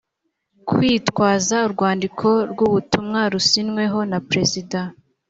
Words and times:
kwitwaza 0.69 1.55
urwandiko 1.67 2.27
rw 2.51 2.59
ubutumwa 2.67 3.19
rusinyweho 3.31 3.99
na 4.11 4.19
perezida 4.27 4.79